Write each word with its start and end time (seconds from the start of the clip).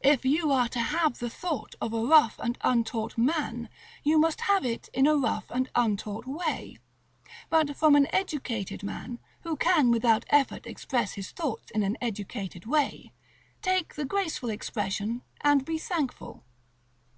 If 0.00 0.24
you 0.24 0.50
are 0.52 0.68
to 0.70 0.78
have 0.80 1.18
the 1.18 1.28
thought 1.28 1.74
of 1.82 1.92
a 1.92 2.02
rough 2.02 2.38
and 2.38 2.56
untaught 2.62 3.18
man, 3.18 3.68
you 4.02 4.18
must 4.18 4.40
have 4.48 4.64
it 4.64 4.88
in 4.94 5.06
a 5.06 5.14
rough 5.18 5.50
and 5.50 5.68
untaught 5.74 6.24
way; 6.26 6.78
but 7.50 7.76
from 7.76 7.94
an 7.94 8.08
educated 8.10 8.82
man, 8.82 9.18
who 9.42 9.54
can 9.54 9.90
without 9.90 10.24
effort 10.30 10.66
express 10.66 11.12
his 11.12 11.30
thoughts 11.30 11.70
in 11.72 11.82
an 11.82 11.98
educated 12.00 12.64
way, 12.64 13.12
take 13.60 13.96
the 13.96 14.06
graceful 14.06 14.48
expression, 14.48 15.20
and 15.42 15.66
be 15.66 15.76
thankful. 15.76 16.42